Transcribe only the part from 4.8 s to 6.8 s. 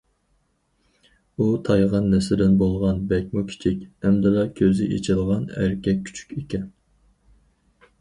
ئېچىلغان ئەركەك كۈچۈك ئىكەن.